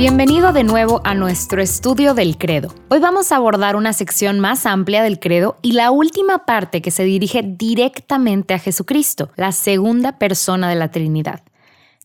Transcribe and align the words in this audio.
Bienvenido 0.00 0.54
de 0.54 0.64
nuevo 0.64 1.02
a 1.04 1.14
nuestro 1.14 1.60
estudio 1.60 2.14
del 2.14 2.38
credo. 2.38 2.74
Hoy 2.88 3.00
vamos 3.00 3.32
a 3.32 3.36
abordar 3.36 3.76
una 3.76 3.92
sección 3.92 4.40
más 4.40 4.64
amplia 4.64 5.02
del 5.02 5.20
credo 5.20 5.58
y 5.60 5.72
la 5.72 5.90
última 5.90 6.46
parte 6.46 6.80
que 6.80 6.90
se 6.90 7.04
dirige 7.04 7.42
directamente 7.44 8.54
a 8.54 8.58
Jesucristo, 8.58 9.30
la 9.36 9.52
segunda 9.52 10.18
persona 10.18 10.70
de 10.70 10.76
la 10.76 10.90
Trinidad. 10.90 11.42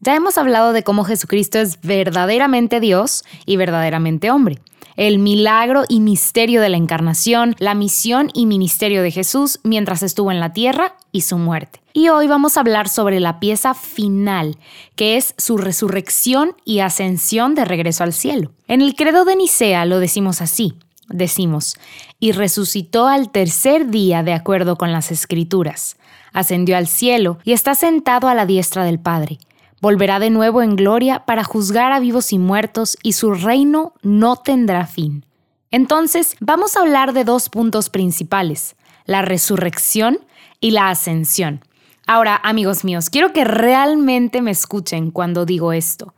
Ya 0.01 0.13
hemos 0.13 0.37
hablado 0.37 0.73
de 0.73 0.83
cómo 0.83 1.05
Jesucristo 1.05 1.57
es 1.57 1.79
verdaderamente 1.79 2.81
Dios 2.81 3.23
y 3.45 3.55
verdaderamente 3.55 4.29
hombre 4.29 4.59
el 4.97 5.19
milagro 5.19 5.83
y 5.89 5.99
misterio 5.99 6.61
de 6.61 6.69
la 6.69 6.77
encarnación, 6.77 7.55
la 7.59 7.75
misión 7.75 8.29
y 8.33 8.45
ministerio 8.45 9.01
de 9.03 9.11
Jesús 9.11 9.59
mientras 9.63 10.03
estuvo 10.03 10.31
en 10.31 10.39
la 10.39 10.53
tierra 10.53 10.95
y 11.11 11.21
su 11.21 11.37
muerte. 11.37 11.81
Y 11.93 12.09
hoy 12.09 12.27
vamos 12.27 12.57
a 12.57 12.61
hablar 12.61 12.89
sobre 12.89 13.19
la 13.19 13.39
pieza 13.39 13.73
final, 13.73 14.57
que 14.95 15.17
es 15.17 15.33
su 15.37 15.57
resurrección 15.57 16.55
y 16.65 16.79
ascensión 16.79 17.55
de 17.55 17.65
regreso 17.65 18.03
al 18.03 18.13
cielo. 18.13 18.51
En 18.67 18.81
el 18.81 18.95
credo 18.95 19.25
de 19.25 19.35
Nicea 19.35 19.85
lo 19.85 19.99
decimos 19.99 20.41
así. 20.41 20.75
Decimos, 21.07 21.77
y 22.19 22.31
resucitó 22.31 23.07
al 23.07 23.31
tercer 23.31 23.91
día 23.91 24.23
de 24.23 24.33
acuerdo 24.33 24.75
con 24.75 24.91
las 24.91 25.11
escrituras, 25.11 25.97
ascendió 26.33 26.77
al 26.77 26.87
cielo 26.87 27.37
y 27.43 27.51
está 27.51 27.75
sentado 27.75 28.27
a 28.27 28.33
la 28.33 28.47
diestra 28.47 28.83
del 28.83 28.99
Padre 28.99 29.37
Volverá 29.81 30.19
de 30.19 30.29
nuevo 30.29 30.61
en 30.61 30.75
gloria 30.75 31.25
para 31.25 31.43
juzgar 31.43 31.91
a 31.91 31.99
vivos 31.99 32.31
y 32.33 32.37
muertos 32.37 32.97
y 33.03 33.13
su 33.13 33.33
reino 33.33 33.93
no 34.01 34.37
tendrá 34.37 34.87
fin. 34.87 35.25
Entonces, 35.71 36.35
vamos 36.39 36.77
a 36.77 36.81
hablar 36.81 37.13
de 37.13 37.23
dos 37.23 37.49
puntos 37.49 37.89
principales, 37.89 38.75
la 39.05 39.21
resurrección 39.21 40.19
y 40.61 40.71
la 40.71 40.89
ascensión. 40.89 41.61
Ahora, 42.07 42.39
amigos 42.43 42.85
míos, 42.85 43.09
quiero 43.09 43.33
que 43.33 43.43
realmente 43.43 44.41
me 44.41 44.51
escuchen 44.51 45.11
cuando 45.11 45.45
digo 45.45 45.73
esto. 45.73 46.13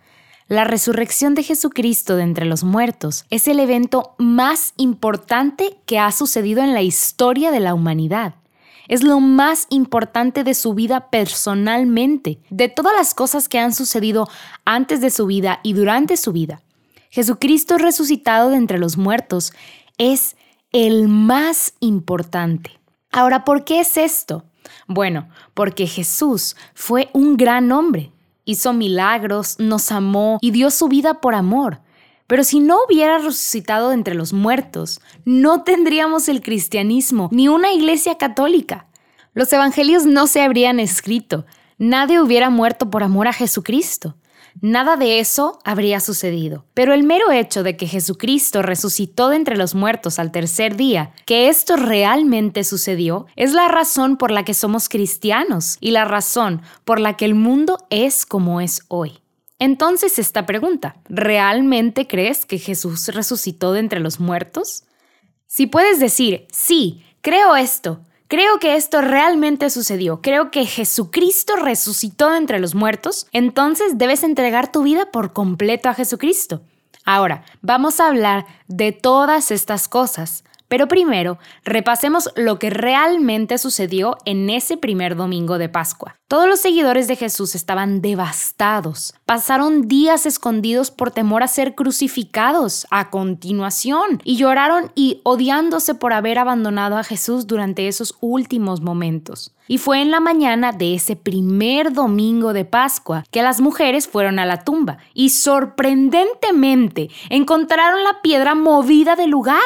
La 0.47 0.63
resurrección 0.63 1.33
de 1.33 1.43
Jesucristo 1.43 2.15
de 2.15 2.23
entre 2.23 2.45
los 2.45 2.63
muertos 2.63 3.25
es 3.29 3.47
el 3.47 3.59
evento 3.59 4.15
más 4.17 4.73
importante 4.77 5.77
que 5.85 5.99
ha 5.99 6.11
sucedido 6.11 6.63
en 6.63 6.73
la 6.73 6.81
historia 6.81 7.51
de 7.51 7.59
la 7.59 7.73
humanidad 7.73 8.35
es 8.87 9.03
lo 9.03 9.19
más 9.19 9.67
importante 9.69 10.43
de 10.43 10.53
su 10.53 10.73
vida 10.73 11.09
personalmente, 11.09 12.39
de 12.49 12.69
todas 12.69 12.93
las 12.95 13.13
cosas 13.13 13.49
que 13.49 13.59
han 13.59 13.73
sucedido 13.73 14.27
antes 14.65 15.01
de 15.01 15.09
su 15.09 15.25
vida 15.25 15.59
y 15.63 15.73
durante 15.73 16.17
su 16.17 16.31
vida. 16.31 16.61
Jesucristo 17.09 17.77
resucitado 17.77 18.49
de 18.49 18.57
entre 18.57 18.79
los 18.79 18.97
muertos 18.97 19.53
es 19.97 20.35
el 20.71 21.07
más 21.07 21.73
importante. 21.79 22.79
Ahora, 23.11 23.45
¿por 23.45 23.63
qué 23.63 23.79
es 23.79 23.97
esto? 23.97 24.43
Bueno, 24.87 25.29
porque 25.53 25.87
Jesús 25.87 26.55
fue 26.73 27.09
un 27.13 27.37
gran 27.37 27.71
hombre, 27.71 28.11
hizo 28.45 28.73
milagros, 28.73 29.57
nos 29.59 29.91
amó 29.91 30.37
y 30.41 30.51
dio 30.51 30.69
su 30.71 30.87
vida 30.87 31.15
por 31.15 31.35
amor. 31.35 31.81
Pero 32.27 32.43
si 32.43 32.59
no 32.59 32.79
hubiera 32.85 33.17
resucitado 33.17 33.93
entre 33.93 34.13
los 34.13 34.33
muertos, 34.33 35.01
no 35.25 35.63
tendríamos 35.63 36.27
el 36.27 36.41
cristianismo 36.41 37.29
ni 37.31 37.47
una 37.47 37.71
iglesia 37.71 38.17
católica. 38.17 38.87
Los 39.33 39.51
evangelios 39.53 40.05
no 40.05 40.27
se 40.27 40.41
habrían 40.41 40.79
escrito. 40.79 41.45
Nadie 41.77 42.19
hubiera 42.19 42.49
muerto 42.49 42.89
por 42.89 43.03
amor 43.03 43.27
a 43.27 43.33
Jesucristo. 43.33 44.15
Nada 44.59 44.97
de 44.97 45.19
eso 45.19 45.59
habría 45.63 45.99
sucedido. 45.99 46.65
Pero 46.73 46.93
el 46.93 47.03
mero 47.03 47.31
hecho 47.31 47.61
de 47.61 47.77
que 47.77 47.87
Jesucristo 47.87 48.63
resucitó 48.63 49.29
de 49.29 49.35
entre 49.35 49.55
los 49.55 49.75
muertos 49.75 50.17
al 50.17 50.31
tercer 50.31 50.75
día, 50.75 51.11
que 51.25 51.47
esto 51.47 51.75
realmente 51.75 52.63
sucedió, 52.63 53.27
es 53.35 53.53
la 53.53 53.67
razón 53.67 54.17
por 54.17 54.31
la 54.31 54.43
que 54.43 54.55
somos 54.55 54.89
cristianos 54.89 55.77
y 55.79 55.91
la 55.91 56.05
razón 56.05 56.63
por 56.85 56.99
la 56.99 57.15
que 57.15 57.25
el 57.25 57.35
mundo 57.35 57.77
es 57.91 58.25
como 58.25 58.59
es 58.59 58.81
hoy. 58.87 59.19
Entonces 59.59 60.19
esta 60.19 60.45
pregunta, 60.45 60.97
¿realmente 61.09 62.07
crees 62.07 62.45
que 62.45 62.59
Jesús 62.59 63.07
resucitó 63.07 63.73
de 63.73 63.79
entre 63.79 63.99
los 63.99 64.19
muertos? 64.19 64.83
Si 65.47 65.65
puedes 65.65 65.99
decir, 65.99 66.45
sí, 66.51 67.03
creo 67.21 67.55
esto, 67.55 68.01
creo 68.27 68.59
que 68.59 68.75
esto 68.75 69.01
realmente 69.01 69.69
sucedió, 69.69 70.21
creo 70.21 70.51
que 70.51 70.65
Jesucristo 70.65 71.55
resucitó 71.55 72.29
de 72.29 72.37
entre 72.37 72.59
los 72.59 72.75
muertos, 72.75 73.27
entonces 73.31 73.97
debes 73.97 74.23
entregar 74.23 74.71
tu 74.71 74.83
vida 74.83 75.09
por 75.11 75.33
completo 75.33 75.89
a 75.89 75.95
Jesucristo. 75.95 76.61
Ahora, 77.03 77.43
vamos 77.61 77.99
a 77.99 78.07
hablar 78.07 78.45
de 78.67 78.91
todas 78.91 79.49
estas 79.49 79.87
cosas, 79.87 80.43
pero 80.67 80.87
primero, 80.87 81.37
repasemos 81.63 82.29
lo 82.35 82.59
que 82.59 82.69
realmente 82.69 83.57
sucedió 83.57 84.17
en 84.25 84.49
ese 84.49 84.77
primer 84.77 85.15
domingo 85.15 85.57
de 85.57 85.69
Pascua. 85.69 86.17
Todos 86.27 86.47
los 86.47 86.59
seguidores 86.59 87.07
de 87.07 87.15
Jesús 87.15 87.55
estaban 87.55 88.01
devastados. 88.01 89.13
Pasaron 89.25 89.87
días 89.87 90.25
escondidos 90.25 90.91
por 90.91 91.11
temor 91.11 91.41
a 91.41 91.47
ser 91.47 91.73
crucificados 91.73 92.85
a 92.91 93.09
continuación 93.09 94.21
y 94.25 94.35
lloraron 94.35 94.91
y 94.93 95.21
odiándose 95.23 95.95
por 95.95 96.11
haber 96.11 96.37
abandonado 96.37 96.97
a 96.97 97.03
Jesús 97.05 97.47
durante 97.47 97.87
esos 97.87 98.17
últimos 98.19 98.81
momentos. 98.81 99.53
Y 99.69 99.77
fue 99.77 100.01
en 100.01 100.11
la 100.11 100.19
mañana 100.19 100.73
de 100.73 100.95
ese 100.95 101.15
primer 101.15 101.93
domingo 101.93 102.51
de 102.51 102.65
Pascua 102.65 103.23
que 103.31 103.41
las 103.41 103.61
mujeres 103.61 104.07
fueron 104.07 104.39
a 104.39 104.45
la 104.45 104.65
tumba 104.65 104.97
y 105.13 105.29
sorprendentemente 105.29 107.09
encontraron 107.29 108.03
la 108.03 108.21
piedra 108.21 108.53
movida 108.53 109.15
del 109.15 109.29
lugar 109.29 109.57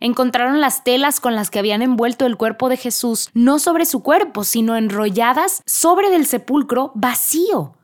encontraron 0.00 0.60
las 0.60 0.82
telas 0.82 1.20
con 1.20 1.34
las 1.34 1.50
que 1.50 1.58
habían 1.58 1.82
envuelto 1.82 2.26
el 2.26 2.36
cuerpo 2.36 2.68
de 2.68 2.76
Jesús, 2.76 3.30
no 3.34 3.58
sobre 3.58 3.86
su 3.86 4.02
cuerpo, 4.02 4.44
sino 4.44 4.76
enrolladas 4.76 5.62
sobre 5.66 6.10
del 6.10 6.26
sepulcro 6.26 6.92
vacío. 6.94 7.74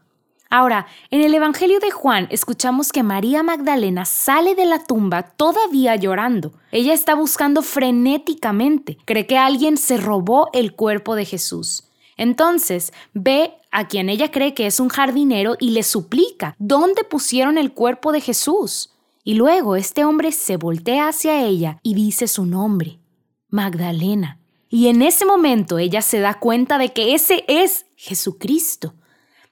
Ahora, 0.48 0.86
en 1.10 1.22
el 1.22 1.34
Evangelio 1.34 1.80
de 1.80 1.90
Juan 1.90 2.28
escuchamos 2.30 2.92
que 2.92 3.02
María 3.02 3.42
Magdalena 3.42 4.04
sale 4.04 4.54
de 4.54 4.64
la 4.64 4.84
tumba 4.84 5.22
todavía 5.22 5.96
llorando. 5.96 6.52
Ella 6.70 6.94
está 6.94 7.14
buscando 7.14 7.62
frenéticamente, 7.62 8.96
cree 9.04 9.26
que 9.26 9.38
alguien 9.38 9.76
se 9.76 9.96
robó 9.96 10.48
el 10.52 10.74
cuerpo 10.74 11.16
de 11.16 11.24
Jesús. 11.24 11.84
Entonces 12.16 12.92
ve 13.12 13.54
a 13.72 13.88
quien 13.88 14.08
ella 14.08 14.30
cree 14.30 14.54
que 14.54 14.66
es 14.66 14.78
un 14.78 14.88
jardinero 14.88 15.56
y 15.58 15.70
le 15.70 15.82
suplica, 15.82 16.54
¿dónde 16.58 17.04
pusieron 17.04 17.58
el 17.58 17.72
cuerpo 17.72 18.12
de 18.12 18.20
Jesús? 18.20 18.95
Y 19.26 19.34
luego 19.34 19.74
este 19.74 20.04
hombre 20.04 20.30
se 20.30 20.56
voltea 20.56 21.08
hacia 21.08 21.44
ella 21.44 21.80
y 21.82 21.94
dice 21.94 22.28
su 22.28 22.46
nombre, 22.46 23.00
Magdalena. 23.48 24.38
Y 24.68 24.86
en 24.86 25.02
ese 25.02 25.26
momento 25.26 25.78
ella 25.78 26.00
se 26.00 26.20
da 26.20 26.34
cuenta 26.34 26.78
de 26.78 26.90
que 26.92 27.12
ese 27.12 27.44
es 27.48 27.86
Jesucristo. 27.96 28.94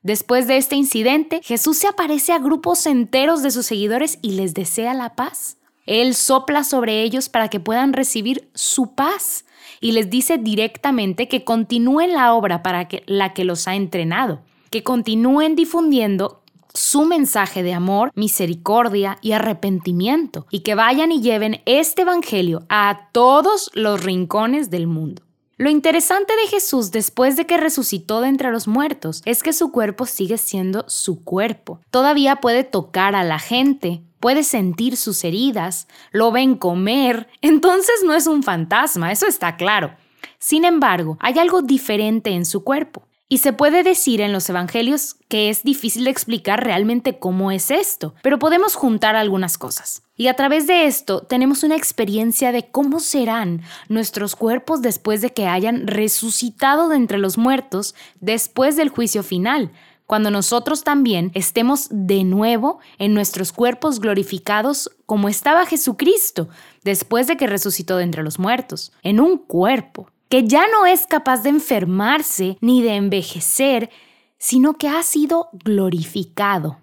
Después 0.00 0.46
de 0.46 0.58
este 0.58 0.76
incidente, 0.76 1.40
Jesús 1.42 1.76
se 1.76 1.88
aparece 1.88 2.32
a 2.32 2.38
grupos 2.38 2.86
enteros 2.86 3.42
de 3.42 3.50
sus 3.50 3.66
seguidores 3.66 4.20
y 4.22 4.34
les 4.36 4.54
desea 4.54 4.94
la 4.94 5.16
paz. 5.16 5.56
Él 5.86 6.14
sopla 6.14 6.62
sobre 6.62 7.02
ellos 7.02 7.28
para 7.28 7.48
que 7.48 7.58
puedan 7.58 7.94
recibir 7.94 8.48
su 8.54 8.94
paz 8.94 9.44
y 9.80 9.91
les 9.91 10.08
dice 10.08 10.38
directamente 10.38 11.26
que 11.26 11.42
continúen 11.42 12.12
la 12.12 12.32
obra 12.34 12.62
para 12.62 12.86
la 13.06 13.34
que 13.34 13.44
los 13.44 13.66
ha 13.66 13.74
entrenado, 13.74 14.41
que 14.70 14.84
continúen 14.84 15.56
difundiendo 15.56 16.44
su 16.74 17.04
mensaje 17.04 17.62
de 17.62 17.72
amor, 17.72 18.10
misericordia 18.14 19.18
y 19.22 19.32
arrepentimiento, 19.32 20.46
y 20.50 20.60
que 20.60 20.74
vayan 20.74 21.12
y 21.12 21.22
lleven 21.22 21.62
este 21.66 22.02
Evangelio 22.02 22.66
a 22.68 23.08
todos 23.12 23.70
los 23.74 24.02
rincones 24.02 24.70
del 24.70 24.86
mundo. 24.86 25.22
Lo 25.56 25.70
interesante 25.70 26.34
de 26.34 26.48
Jesús 26.48 26.90
después 26.90 27.36
de 27.36 27.46
que 27.46 27.56
resucitó 27.56 28.21
de 28.21 28.28
entre 28.28 28.50
los 28.50 28.66
muertos 28.66 29.22
es 29.24 29.44
que 29.44 29.53
su 29.53 29.71
cuerpo 29.71 30.04
sigue 30.04 30.36
siendo 30.36 30.84
su 30.88 31.22
cuerpo. 31.22 31.80
Todavía 31.91 32.36
puede 32.36 32.65
tocar 32.65 33.15
a 33.15 33.22
la 33.22 33.38
gente, 33.38 34.03
puede 34.18 34.42
sentir 34.42 34.97
sus 34.97 35.22
heridas, 35.22 35.86
lo 36.10 36.32
ven 36.32 36.56
comer, 36.56 37.28
entonces 37.41 38.03
no 38.04 38.15
es 38.15 38.27
un 38.27 38.42
fantasma, 38.42 39.12
eso 39.12 39.27
está 39.27 39.56
claro. 39.56 39.94
Sin 40.41 40.65
embargo, 40.65 41.18
hay 41.20 41.38
algo 41.38 41.62
diferente 41.62 42.30
en 42.30 42.44
su 42.44 42.65
cuerpo. 42.65 43.06
Y 43.26 43.38
se 43.38 43.54
puede 43.54 43.82
decir 43.82 44.21
en 44.21 44.32
los 44.32 44.48
evangelios 44.50 45.16
que 45.28 45.48
es 45.48 45.62
difícil 45.62 46.04
de 46.04 46.10
explicar 46.10 46.62
realmente 46.62 47.18
cómo 47.18 47.50
es 47.50 47.71
esto, 47.71 48.15
pero 48.22 48.38
podemos 48.38 48.74
juntar 48.74 49.16
algunas 49.16 49.56
cosas. 49.56 50.03
Y 50.15 50.28
a 50.28 50.34
través 50.34 50.66
de 50.66 50.86
esto 50.86 51.22
tenemos 51.22 51.62
una 51.62 51.74
experiencia 51.74 52.53
de 52.53 52.68
cómo 52.68 53.00
serán 53.00 53.62
nuestros 53.88 54.36
cuerpos 54.36 54.82
después 54.82 55.22
de 55.22 55.32
que 55.32 55.47
hayan 55.47 55.86
resucitado 55.86 56.88
de 56.91 56.97
entre 56.97 57.18
los 57.18 57.38
muertos 57.38 57.94
después 58.21 58.76
del 58.76 58.91
juicio 58.91 59.22
final, 59.22 59.72
cuando 60.06 60.30
nosotros 60.30 60.84
también 60.84 61.30
estemos 61.34 61.88
de 61.91 62.24
nuevo 62.24 62.78
en 62.98 63.15
nuestros 63.15 63.53
cuerpos 63.53 64.00
glorificados 64.00 64.91
como 65.06 65.30
estaba 65.30 65.65
Jesucristo 65.65 66.48
después 66.84 67.27
de 67.27 67.38
que 67.38 67.47
resucitó 67.47 67.97
de 67.97 68.04
entre 68.04 68.22
los 68.22 68.38
muertos, 68.38 68.92
en 69.03 69.18
un 69.18 69.38
cuerpo 69.38 70.10
que 70.34 70.48
ya 70.48 70.66
no 70.66 70.84
es 70.84 71.07
capaz 71.07 71.45
de 71.45 71.51
enfermarse 71.51 72.59
ni 72.60 72.83
de 72.83 72.97
envejecer, 72.97 73.89
sino 74.36 74.75
que 74.75 74.89
ha 74.89 75.01
sido 75.04 75.48
glorificado. 75.53 76.78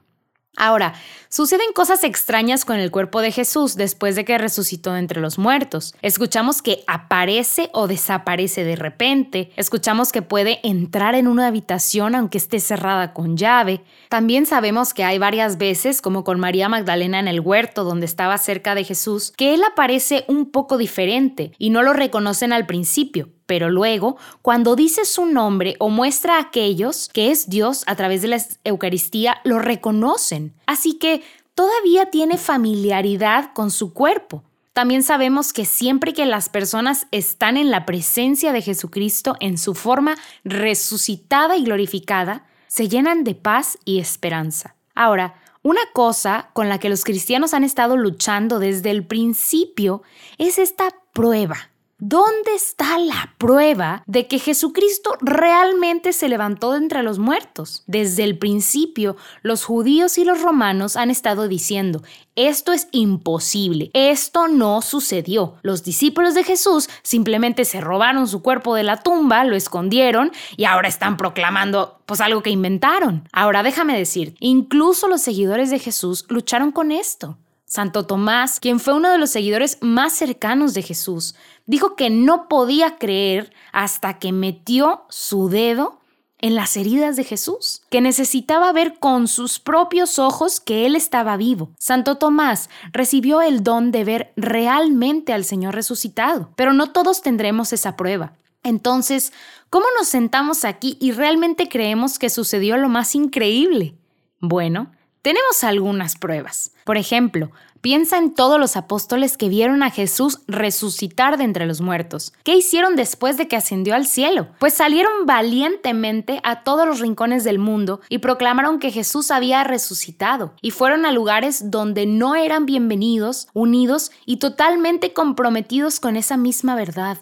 Ahora, 0.57 0.93
suceden 1.27 1.73
cosas 1.73 2.03
extrañas 2.03 2.65
con 2.65 2.77
el 2.77 2.91
cuerpo 2.91 3.19
de 3.21 3.31
Jesús 3.31 3.75
después 3.75 4.15
de 4.15 4.25
que 4.25 4.37
resucitó 4.37 4.95
entre 4.95 5.19
los 5.19 5.37
muertos. 5.37 5.95
Escuchamos 6.01 6.61
que 6.61 6.83
aparece 6.87 7.69
o 7.73 7.87
desaparece 7.87 8.63
de 8.63 8.75
repente. 8.75 9.51
Escuchamos 9.57 10.11
que 10.11 10.21
puede 10.21 10.59
entrar 10.63 11.15
en 11.15 11.27
una 11.27 11.47
habitación 11.47 12.15
aunque 12.15 12.37
esté 12.37 12.59
cerrada 12.59 13.13
con 13.13 13.35
llave. 13.37 13.83
También 14.07 14.45
sabemos 14.45 14.93
que 14.93 15.03
hay 15.03 15.17
varias 15.19 15.57
veces, 15.57 16.01
como 16.01 16.23
con 16.23 16.39
María 16.39 16.69
Magdalena 16.69 17.19
en 17.19 17.27
el 17.27 17.41
huerto 17.41 17.83
donde 17.83 18.05
estaba 18.05 18.37
cerca 18.37 18.75
de 18.75 18.85
Jesús, 18.85 19.33
que 19.35 19.53
él 19.53 19.63
aparece 19.63 20.23
un 20.27 20.51
poco 20.51 20.77
diferente 20.77 21.53
y 21.57 21.69
no 21.69 21.81
lo 21.81 21.91
reconocen 21.91 22.53
al 22.53 22.65
principio 22.65 23.29
pero 23.51 23.69
luego, 23.69 24.15
cuando 24.41 24.77
dice 24.77 25.03
su 25.03 25.25
nombre 25.25 25.75
o 25.77 25.89
muestra 25.89 26.37
a 26.37 26.39
aquellos 26.39 27.09
que 27.11 27.31
es 27.31 27.49
Dios 27.49 27.83
a 27.85 27.97
través 27.97 28.21
de 28.21 28.29
la 28.29 28.41
Eucaristía, 28.63 29.41
lo 29.43 29.59
reconocen. 29.59 30.53
Así 30.67 30.97
que 30.97 31.21
todavía 31.53 32.05
tiene 32.05 32.37
familiaridad 32.37 33.51
con 33.53 33.69
su 33.69 33.93
cuerpo. 33.93 34.45
También 34.71 35.03
sabemos 35.03 35.51
que 35.51 35.65
siempre 35.65 36.13
que 36.13 36.25
las 36.25 36.47
personas 36.47 37.07
están 37.11 37.57
en 37.57 37.71
la 37.71 37.85
presencia 37.85 38.53
de 38.53 38.61
Jesucristo 38.61 39.35
en 39.41 39.57
su 39.57 39.75
forma 39.75 40.15
resucitada 40.45 41.57
y 41.57 41.65
glorificada, 41.65 42.45
se 42.67 42.87
llenan 42.87 43.25
de 43.25 43.35
paz 43.35 43.77
y 43.83 43.99
esperanza. 43.99 44.77
Ahora, 44.95 45.35
una 45.61 45.81
cosa 45.91 46.51
con 46.53 46.69
la 46.69 46.79
que 46.79 46.87
los 46.87 47.03
cristianos 47.03 47.53
han 47.53 47.65
estado 47.65 47.97
luchando 47.97 48.59
desde 48.59 48.91
el 48.91 49.05
principio 49.05 50.03
es 50.37 50.57
esta 50.57 50.95
prueba 51.11 51.71
¿Dónde 52.03 52.55
está 52.55 52.97
la 52.97 53.35
prueba 53.37 54.01
de 54.07 54.25
que 54.25 54.39
Jesucristo 54.39 55.19
realmente 55.21 56.13
se 56.13 56.29
levantó 56.29 56.71
de 56.71 56.79
entre 56.79 57.03
los 57.03 57.19
muertos? 57.19 57.83
Desde 57.85 58.23
el 58.23 58.39
principio, 58.39 59.17
los 59.43 59.63
judíos 59.65 60.17
y 60.17 60.25
los 60.25 60.41
romanos 60.41 60.97
han 60.97 61.11
estado 61.11 61.47
diciendo, 61.47 62.01
esto 62.35 62.73
es 62.73 62.87
imposible, 62.91 63.91
esto 63.93 64.47
no 64.47 64.81
sucedió. 64.81 65.57
Los 65.61 65.83
discípulos 65.83 66.33
de 66.33 66.43
Jesús 66.43 66.89
simplemente 67.03 67.65
se 67.65 67.81
robaron 67.81 68.27
su 68.27 68.41
cuerpo 68.41 68.73
de 68.73 68.81
la 68.81 68.97
tumba, 68.97 69.43
lo 69.43 69.55
escondieron 69.55 70.31
y 70.57 70.65
ahora 70.65 70.87
están 70.87 71.17
proclamando 71.17 72.01
pues 72.07 72.19
algo 72.19 72.41
que 72.41 72.49
inventaron. 72.49 73.29
Ahora 73.31 73.61
déjame 73.61 73.95
decir, 73.95 74.33
incluso 74.39 75.07
los 75.07 75.21
seguidores 75.21 75.69
de 75.69 75.77
Jesús 75.77 76.25
lucharon 76.29 76.71
con 76.71 76.91
esto. 76.91 77.37
Santo 77.71 78.05
Tomás, 78.05 78.59
quien 78.59 78.81
fue 78.81 78.93
uno 78.93 79.09
de 79.09 79.17
los 79.17 79.29
seguidores 79.29 79.77
más 79.79 80.11
cercanos 80.11 80.73
de 80.73 80.81
Jesús, 80.81 81.35
dijo 81.65 81.95
que 81.95 82.09
no 82.09 82.49
podía 82.49 82.97
creer 82.97 83.53
hasta 83.71 84.19
que 84.19 84.33
metió 84.33 85.05
su 85.07 85.47
dedo 85.47 86.01
en 86.39 86.55
las 86.55 86.75
heridas 86.75 87.15
de 87.15 87.23
Jesús, 87.23 87.83
que 87.89 88.01
necesitaba 88.01 88.73
ver 88.73 88.99
con 88.99 89.29
sus 89.29 89.59
propios 89.59 90.19
ojos 90.19 90.59
que 90.59 90.85
Él 90.85 90.97
estaba 90.97 91.37
vivo. 91.37 91.71
Santo 91.79 92.17
Tomás 92.17 92.69
recibió 92.91 93.41
el 93.41 93.63
don 93.63 93.93
de 93.93 94.03
ver 94.03 94.33
realmente 94.35 95.31
al 95.31 95.45
Señor 95.45 95.73
resucitado, 95.73 96.51
pero 96.57 96.73
no 96.73 96.91
todos 96.91 97.21
tendremos 97.21 97.71
esa 97.71 97.95
prueba. 97.95 98.33
Entonces, 98.63 99.31
¿cómo 99.69 99.85
nos 99.97 100.09
sentamos 100.09 100.65
aquí 100.65 100.97
y 100.99 101.13
realmente 101.13 101.69
creemos 101.69 102.19
que 102.19 102.29
sucedió 102.29 102.75
lo 102.75 102.89
más 102.89 103.15
increíble? 103.15 103.95
Bueno, 104.41 104.91
tenemos 105.21 105.63
algunas 105.63 106.15
pruebas. 106.15 106.71
Por 106.83 106.97
ejemplo, 106.97 107.51
piensa 107.81 108.17
en 108.17 108.33
todos 108.33 108.59
los 108.59 108.75
apóstoles 108.75 109.37
que 109.37 109.49
vieron 109.49 109.83
a 109.83 109.91
Jesús 109.91 110.39
resucitar 110.47 111.37
de 111.37 111.43
entre 111.43 111.65
los 111.65 111.81
muertos. 111.81 112.33
¿Qué 112.43 112.55
hicieron 112.55 112.95
después 112.95 113.37
de 113.37 113.47
que 113.47 113.55
ascendió 113.55 113.95
al 113.95 114.05
cielo? 114.05 114.47
Pues 114.59 114.73
salieron 114.73 115.25
valientemente 115.25 116.39
a 116.43 116.63
todos 116.63 116.87
los 116.87 116.99
rincones 116.99 117.43
del 117.43 117.59
mundo 117.59 118.01
y 118.09 118.19
proclamaron 118.19 118.79
que 118.79 118.91
Jesús 118.91 119.31
había 119.31 119.63
resucitado 119.63 120.53
y 120.61 120.71
fueron 120.71 121.05
a 121.05 121.11
lugares 121.11 121.69
donde 121.71 122.05
no 122.05 122.35
eran 122.35 122.65
bienvenidos, 122.65 123.47
unidos 123.53 124.11
y 124.25 124.37
totalmente 124.37 125.13
comprometidos 125.13 125.99
con 125.99 126.15
esa 126.15 126.37
misma 126.37 126.75
verdad 126.75 127.17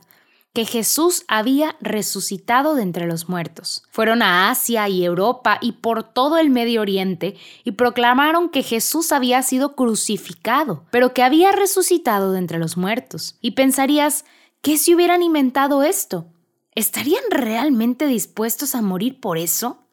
que 0.54 0.66
Jesús 0.66 1.26
había 1.28 1.76
resucitado 1.80 2.76
de 2.76 2.82
entre 2.82 3.06
los 3.06 3.30
muertos. 3.30 3.84
Fueron 3.92 4.22
a 4.22 4.50
Asia 4.50 4.90
y 4.90 5.06
Europa 5.06 5.60
y 5.62 5.74
por 5.74 6.04
todo 6.04 6.38
el 6.38 6.50
Medio 6.50 6.82
Oriente 6.82 7.38
y 7.64 7.72
proclamaron 7.72 8.50
que 8.50 8.64
Jesús 8.64 9.12
había 9.12 9.44
sido 9.44 9.76
crucificado, 9.76 10.86
pero 10.92 11.14
que 11.14 11.24
había 11.24 11.52
resucitado 11.52 12.32
de 12.32 12.40
entre 12.40 12.58
los 12.58 12.78
muertos. 12.78 13.38
Y 13.42 13.52
pensarías, 13.52 14.26
¿qué 14.62 14.78
si 14.78 14.96
hubieran 14.96 15.22
inventado 15.22 15.84
esto? 15.84 16.26
¿Estarían 16.74 17.24
realmente 17.30 18.08
dispuestos 18.08 18.74
a 18.74 18.82
morir 18.82 19.20
por 19.20 19.38
eso? 19.38 19.84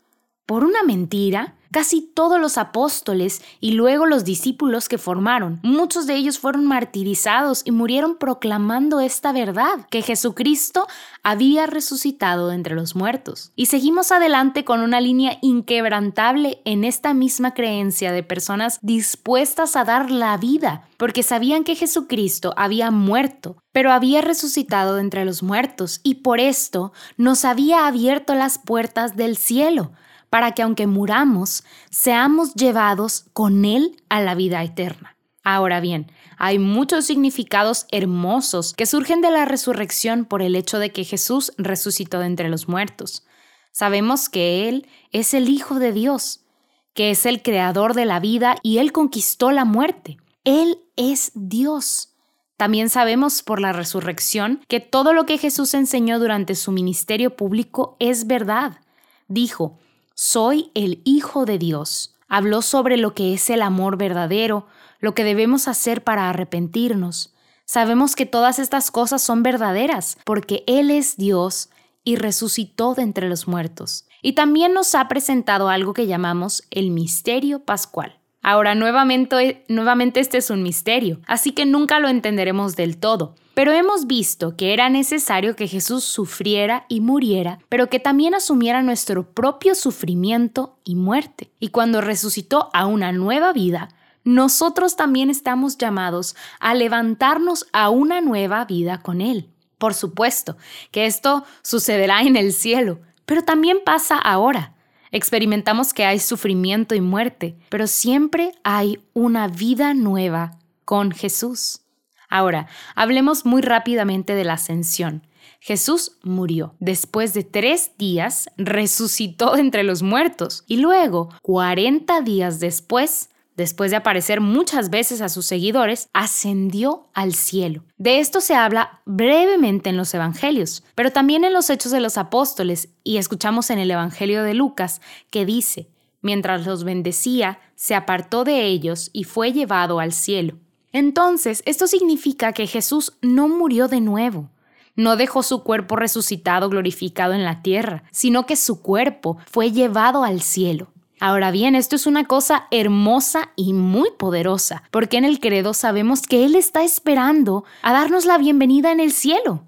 ¿Por 0.46 0.64
una 0.64 0.82
mentira? 0.84 1.55
Casi 1.70 2.02
todos 2.02 2.40
los 2.40 2.58
apóstoles 2.58 3.42
y 3.60 3.72
luego 3.72 4.06
los 4.06 4.24
discípulos 4.24 4.88
que 4.88 4.98
formaron. 4.98 5.60
Muchos 5.62 6.06
de 6.06 6.14
ellos 6.16 6.38
fueron 6.38 6.66
martirizados 6.66 7.62
y 7.64 7.70
murieron 7.70 8.16
proclamando 8.16 9.00
esta 9.00 9.32
verdad, 9.32 9.86
que 9.90 10.02
Jesucristo 10.02 10.86
había 11.22 11.66
resucitado 11.66 12.52
entre 12.52 12.74
los 12.74 12.94
muertos. 12.94 13.52
Y 13.56 13.66
seguimos 13.66 14.12
adelante 14.12 14.64
con 14.64 14.80
una 14.80 15.00
línea 15.00 15.38
inquebrantable 15.42 16.60
en 16.64 16.84
esta 16.84 17.14
misma 17.14 17.54
creencia 17.54 18.12
de 18.12 18.22
personas 18.22 18.78
dispuestas 18.82 19.76
a 19.76 19.84
dar 19.84 20.10
la 20.10 20.36
vida, 20.36 20.88
porque 20.96 21.22
sabían 21.22 21.64
que 21.64 21.74
Jesucristo 21.74 22.54
había 22.56 22.90
muerto, 22.90 23.56
pero 23.72 23.92
había 23.92 24.20
resucitado 24.20 24.98
entre 24.98 25.24
los 25.24 25.42
muertos 25.42 26.00
y 26.02 26.16
por 26.16 26.40
esto 26.40 26.92
nos 27.16 27.44
había 27.44 27.86
abierto 27.86 28.34
las 28.34 28.58
puertas 28.58 29.16
del 29.16 29.36
cielo 29.36 29.92
para 30.36 30.52
que 30.52 30.60
aunque 30.60 30.86
muramos, 30.86 31.64
seamos 31.88 32.52
llevados 32.52 33.24
con 33.32 33.64
Él 33.64 33.96
a 34.10 34.20
la 34.20 34.34
vida 34.34 34.62
eterna. 34.62 35.16
Ahora 35.42 35.80
bien, 35.80 36.12
hay 36.36 36.58
muchos 36.58 37.06
significados 37.06 37.86
hermosos 37.90 38.74
que 38.74 38.84
surgen 38.84 39.22
de 39.22 39.30
la 39.30 39.46
resurrección 39.46 40.26
por 40.26 40.42
el 40.42 40.54
hecho 40.54 40.78
de 40.78 40.92
que 40.92 41.04
Jesús 41.04 41.54
resucitó 41.56 42.18
de 42.18 42.26
entre 42.26 42.50
los 42.50 42.68
muertos. 42.68 43.24
Sabemos 43.72 44.28
que 44.28 44.68
Él 44.68 44.86
es 45.10 45.32
el 45.32 45.48
Hijo 45.48 45.78
de 45.78 45.92
Dios, 45.92 46.44
que 46.92 47.10
es 47.10 47.24
el 47.24 47.40
creador 47.40 47.94
de 47.94 48.04
la 48.04 48.20
vida 48.20 48.56
y 48.62 48.76
Él 48.76 48.92
conquistó 48.92 49.52
la 49.52 49.64
muerte. 49.64 50.18
Él 50.44 50.80
es 50.96 51.32
Dios. 51.34 52.12
También 52.58 52.90
sabemos 52.90 53.42
por 53.42 53.58
la 53.58 53.72
resurrección 53.72 54.60
que 54.68 54.80
todo 54.80 55.14
lo 55.14 55.24
que 55.24 55.38
Jesús 55.38 55.72
enseñó 55.72 56.18
durante 56.18 56.54
su 56.56 56.72
ministerio 56.72 57.36
público 57.36 57.96
es 58.00 58.26
verdad. 58.26 58.80
Dijo, 59.28 59.78
soy 60.16 60.70
el 60.74 61.02
Hijo 61.04 61.44
de 61.44 61.58
Dios. 61.58 62.16
Habló 62.26 62.62
sobre 62.62 62.96
lo 62.96 63.14
que 63.14 63.34
es 63.34 63.50
el 63.50 63.60
amor 63.60 63.98
verdadero, 63.98 64.66
lo 64.98 65.14
que 65.14 65.24
debemos 65.24 65.68
hacer 65.68 66.02
para 66.02 66.30
arrepentirnos. 66.30 67.34
Sabemos 67.66 68.16
que 68.16 68.24
todas 68.24 68.58
estas 68.58 68.90
cosas 68.90 69.22
son 69.22 69.42
verdaderas, 69.42 70.16
porque 70.24 70.64
Él 70.66 70.90
es 70.90 71.18
Dios 71.18 71.68
y 72.02 72.16
resucitó 72.16 72.94
de 72.94 73.02
entre 73.02 73.28
los 73.28 73.46
muertos. 73.46 74.06
Y 74.22 74.32
también 74.32 74.72
nos 74.72 74.94
ha 74.94 75.06
presentado 75.06 75.68
algo 75.68 75.92
que 75.92 76.06
llamamos 76.06 76.64
el 76.70 76.90
misterio 76.90 77.60
pascual. 77.60 78.18
Ahora, 78.40 78.74
nuevamente, 78.74 79.64
nuevamente 79.68 80.20
este 80.20 80.38
es 80.38 80.48
un 80.48 80.62
misterio, 80.62 81.20
así 81.26 81.52
que 81.52 81.66
nunca 81.66 82.00
lo 82.00 82.08
entenderemos 82.08 82.74
del 82.74 82.96
todo. 82.96 83.34
Pero 83.56 83.72
hemos 83.72 84.06
visto 84.06 84.54
que 84.54 84.74
era 84.74 84.90
necesario 84.90 85.56
que 85.56 85.66
Jesús 85.66 86.04
sufriera 86.04 86.84
y 86.90 87.00
muriera, 87.00 87.58
pero 87.70 87.88
que 87.88 87.98
también 87.98 88.34
asumiera 88.34 88.82
nuestro 88.82 89.30
propio 89.30 89.74
sufrimiento 89.74 90.78
y 90.84 90.94
muerte. 90.94 91.50
Y 91.58 91.68
cuando 91.68 92.02
resucitó 92.02 92.68
a 92.74 92.84
una 92.84 93.12
nueva 93.12 93.54
vida, 93.54 93.88
nosotros 94.24 94.94
también 94.94 95.30
estamos 95.30 95.78
llamados 95.78 96.36
a 96.60 96.74
levantarnos 96.74 97.66
a 97.72 97.88
una 97.88 98.20
nueva 98.20 98.66
vida 98.66 99.00
con 99.00 99.22
Él. 99.22 99.48
Por 99.78 99.94
supuesto 99.94 100.58
que 100.90 101.06
esto 101.06 101.42
sucederá 101.62 102.20
en 102.20 102.36
el 102.36 102.52
cielo, 102.52 103.00
pero 103.24 103.42
también 103.42 103.78
pasa 103.86 104.18
ahora. 104.18 104.74
Experimentamos 105.12 105.94
que 105.94 106.04
hay 106.04 106.18
sufrimiento 106.18 106.94
y 106.94 107.00
muerte, 107.00 107.56
pero 107.70 107.86
siempre 107.86 108.52
hay 108.64 109.00
una 109.14 109.48
vida 109.48 109.94
nueva 109.94 110.58
con 110.84 111.10
Jesús. 111.10 111.85
Ahora, 112.28 112.66
hablemos 112.94 113.44
muy 113.46 113.62
rápidamente 113.62 114.34
de 114.34 114.44
la 114.44 114.54
ascensión. 114.54 115.22
Jesús 115.60 116.18
murió. 116.22 116.74
Después 116.78 117.34
de 117.34 117.42
tres 117.42 117.92
días, 117.98 118.48
resucitó 118.56 119.56
entre 119.56 119.82
los 119.82 120.02
muertos. 120.02 120.64
Y 120.66 120.76
luego, 120.76 121.30
40 121.42 122.20
días 122.20 122.60
después, 122.60 123.30
después 123.56 123.90
de 123.90 123.96
aparecer 123.96 124.40
muchas 124.40 124.90
veces 124.90 125.20
a 125.20 125.28
sus 125.28 125.46
seguidores, 125.46 126.08
ascendió 126.12 127.08
al 127.14 127.34
cielo. 127.34 127.84
De 127.96 128.20
esto 128.20 128.40
se 128.40 128.54
habla 128.54 129.00
brevemente 129.06 129.90
en 129.90 129.96
los 129.96 130.12
Evangelios, 130.14 130.84
pero 130.94 131.10
también 131.10 131.44
en 131.44 131.52
los 131.52 131.70
Hechos 131.70 131.92
de 131.92 132.00
los 132.00 132.18
Apóstoles, 132.18 132.90
y 133.02 133.16
escuchamos 133.16 133.70
en 133.70 133.78
el 133.78 133.90
Evangelio 133.90 134.42
de 134.42 134.54
Lucas, 134.54 135.00
que 135.30 135.46
dice, 135.46 135.88
mientras 136.20 136.66
los 136.66 136.84
bendecía, 136.84 137.58
se 137.74 137.94
apartó 137.94 138.44
de 138.44 138.66
ellos 138.66 139.10
y 139.12 139.24
fue 139.24 139.52
llevado 139.52 140.00
al 140.00 140.12
cielo. 140.12 140.58
Entonces, 140.92 141.62
esto 141.66 141.86
significa 141.86 142.52
que 142.52 142.66
Jesús 142.66 143.12
no 143.22 143.48
murió 143.48 143.88
de 143.88 144.00
nuevo. 144.00 144.50
no 144.98 145.16
dejó 145.16 145.42
su 145.42 145.62
cuerpo 145.62 145.94
resucitado 145.96 146.70
glorificado 146.70 147.34
en 147.34 147.44
la 147.44 147.60
tierra, 147.60 148.04
sino 148.12 148.46
que 148.46 148.56
su 148.56 148.80
cuerpo 148.80 149.36
fue 149.50 149.70
llevado 149.70 150.24
al 150.24 150.40
cielo. 150.40 150.88
Ahora 151.20 151.50
bien, 151.50 151.74
esto 151.74 151.96
es 151.96 152.06
una 152.06 152.24
cosa 152.24 152.66
hermosa 152.70 153.50
y 153.56 153.72
muy 153.72 154.10
poderosa, 154.18 154.82
porque 154.90 155.16
en 155.16 155.24
el 155.24 155.40
credo 155.40 155.72
sabemos 155.72 156.22
que 156.22 156.44
Él 156.44 156.54
está 156.54 156.82
esperando 156.82 157.64
a 157.82 157.92
darnos 157.92 158.26
la 158.26 158.36
bienvenida 158.36 158.92
en 158.92 159.00
el 159.00 159.12
cielo, 159.12 159.64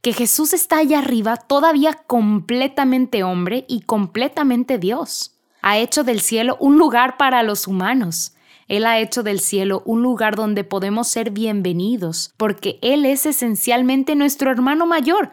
que 0.00 0.12
Jesús 0.12 0.52
está 0.52 0.78
allá 0.78 0.98
arriba 0.98 1.36
todavía 1.36 1.94
completamente 1.94 3.24
hombre 3.24 3.64
y 3.68 3.82
completamente 3.82 4.78
Dios. 4.78 5.36
Ha 5.60 5.78
hecho 5.78 6.04
del 6.04 6.20
cielo 6.20 6.56
un 6.60 6.78
lugar 6.78 7.16
para 7.16 7.42
los 7.42 7.66
humanos. 7.68 8.34
Él 8.68 8.86
ha 8.86 8.98
hecho 8.98 9.22
del 9.22 9.40
cielo 9.40 9.82
un 9.84 10.02
lugar 10.02 10.36
donde 10.36 10.64
podemos 10.64 11.08
ser 11.08 11.30
bienvenidos, 11.30 12.32
porque 12.36 12.78
Él 12.82 13.04
es 13.04 13.26
esencialmente 13.26 14.14
nuestro 14.14 14.50
hermano 14.50 14.86
mayor, 14.86 15.30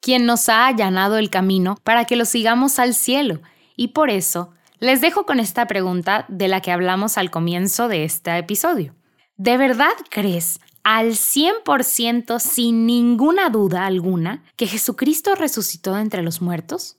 quien 0.00 0.26
nos 0.26 0.48
ha 0.48 0.66
allanado 0.66 1.18
el 1.18 1.30
camino 1.30 1.76
para 1.84 2.04
que 2.04 2.16
lo 2.16 2.24
sigamos 2.24 2.78
al 2.78 2.94
cielo. 2.94 3.40
Y 3.76 3.88
por 3.88 4.10
eso, 4.10 4.52
les 4.80 5.00
dejo 5.00 5.26
con 5.26 5.40
esta 5.40 5.66
pregunta 5.66 6.24
de 6.28 6.48
la 6.48 6.60
que 6.60 6.70
hablamos 6.70 7.18
al 7.18 7.30
comienzo 7.30 7.88
de 7.88 8.04
este 8.04 8.36
episodio. 8.38 8.94
¿De 9.36 9.56
verdad 9.56 9.92
crees 10.10 10.60
al 10.84 11.12
100% 11.12 12.38
sin 12.38 12.86
ninguna 12.86 13.50
duda 13.50 13.86
alguna 13.86 14.42
que 14.56 14.66
Jesucristo 14.66 15.34
resucitó 15.34 15.98
entre 15.98 16.22
los 16.22 16.40
muertos? 16.40 16.96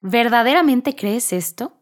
¿Verdaderamente 0.00 0.94
crees 0.94 1.32
esto? 1.32 1.75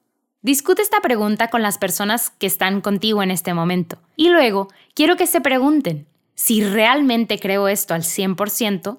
Discute 0.45 0.83
esta 0.83 1.01
pregunta 1.01 1.49
con 1.49 1.63
las 1.63 1.79
personas 1.79 2.29
que 2.29 2.47
están 2.47 2.83
contigo 2.83 3.23
en 3.23 3.31
este 3.31 3.55
momento. 3.55 3.97
Y 4.15 4.29
luego, 4.29 4.69
quiero 4.95 5.17
que 5.17 5.27
se 5.27 5.41
pregunten, 5.41 6.07
si 6.35 6.63
realmente 6.63 7.39
creo 7.39 7.67
esto 7.67 7.95
al 7.95 8.03
100%, 8.03 8.99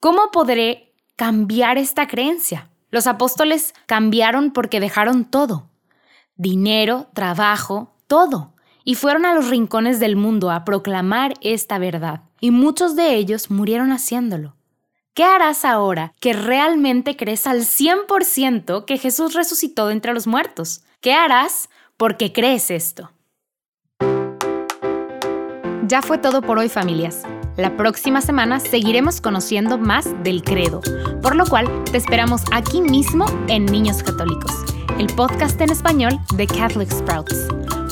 ¿cómo 0.00 0.30
podré 0.30 0.92
cambiar 1.16 1.78
esta 1.78 2.06
creencia? 2.06 2.68
Los 2.90 3.06
apóstoles 3.06 3.72
cambiaron 3.86 4.52
porque 4.52 4.78
dejaron 4.78 5.24
todo. 5.24 5.70
Dinero, 6.34 7.08
trabajo, 7.14 7.96
todo. 8.06 8.52
Y 8.84 8.96
fueron 8.96 9.24
a 9.24 9.32
los 9.32 9.48
rincones 9.48 9.98
del 9.98 10.14
mundo 10.14 10.50
a 10.50 10.66
proclamar 10.66 11.32
esta 11.40 11.78
verdad. 11.78 12.24
Y 12.38 12.50
muchos 12.50 12.96
de 12.96 13.14
ellos 13.14 13.50
murieron 13.50 13.92
haciéndolo. 13.92 14.56
¿Qué 15.16 15.24
harás 15.24 15.64
ahora 15.64 16.12
que 16.20 16.34
realmente 16.34 17.16
crees 17.16 17.46
al 17.46 17.62
100% 17.62 18.84
que 18.84 18.98
Jesús 18.98 19.32
resucitó 19.32 19.86
de 19.86 19.94
entre 19.94 20.12
los 20.12 20.26
muertos? 20.26 20.82
¿Qué 21.00 21.14
harás 21.14 21.70
porque 21.96 22.34
crees 22.34 22.70
esto? 22.70 23.10
Ya 25.88 26.02
fue 26.02 26.18
todo 26.18 26.42
por 26.42 26.58
hoy 26.58 26.68
familias. 26.68 27.22
La 27.56 27.78
próxima 27.78 28.20
semana 28.20 28.60
seguiremos 28.60 29.22
conociendo 29.22 29.78
más 29.78 30.22
del 30.22 30.42
credo, 30.42 30.82
por 31.22 31.34
lo 31.34 31.46
cual 31.46 31.66
te 31.84 31.96
esperamos 31.96 32.42
aquí 32.52 32.82
mismo 32.82 33.24
en 33.48 33.64
Niños 33.64 34.02
Católicos, 34.02 34.52
el 34.98 35.06
podcast 35.06 35.58
en 35.62 35.70
español 35.70 36.12
de 36.34 36.46
Catholic 36.46 36.90
Sprouts 36.92 37.48